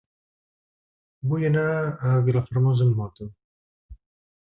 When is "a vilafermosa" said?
1.83-2.91